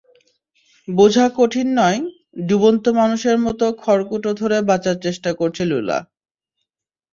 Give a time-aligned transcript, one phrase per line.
[0.87, 1.99] বোঝা কঠিন নয়,
[2.47, 5.99] ডুবন্ত মানুষের মতো খড়কুটো ধরে বাঁচার চেষ্টা করছেন লুলা।